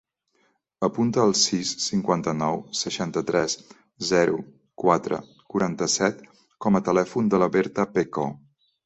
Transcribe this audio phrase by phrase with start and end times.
[0.85, 3.55] Apunta el sis, cinquanta-nou, seixanta-tres,
[4.13, 4.39] zero,
[4.85, 5.21] quatre,
[5.55, 6.25] quaranta-set
[6.67, 8.27] com a telèfon de la Berta Peco.